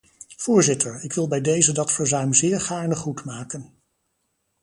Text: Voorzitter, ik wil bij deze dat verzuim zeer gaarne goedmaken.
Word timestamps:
Voorzitter, 0.37 1.03
ik 1.03 1.13
wil 1.13 1.27
bij 1.27 1.41
deze 1.41 1.71
dat 1.73 1.91
verzuim 1.91 2.33
zeer 2.33 2.61
gaarne 2.61 2.95
goedmaken. 2.95 3.73